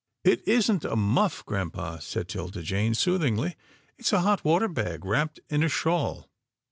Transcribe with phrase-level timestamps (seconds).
[0.33, 3.55] "It isn't a muff, grampa," said 'Tilda Jane soothingly,"
[3.99, 6.27] it's a hot water bag wrapped in a shawl."